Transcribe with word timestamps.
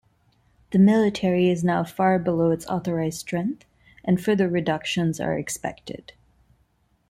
The 0.71 0.79
military 0.79 1.47
is 1.51 1.63
now 1.63 1.83
far 1.83 2.17
below 2.17 2.49
its 2.49 2.65
authorized 2.65 3.19
strength, 3.19 3.65
and 4.03 4.19
further 4.19 4.47
reductions 4.47 5.19
are 5.19 5.37
expected. 5.37 6.13